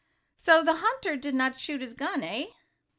[0.35, 2.47] "So the hunter did not shoot his gun, eh?"